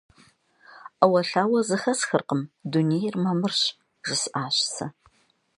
[0.99, 3.59] –Ӏэуэлъауэ зэхэсхыркъым, дунейр мамырщ,–
[4.05, 4.85] жысӀащ сэ.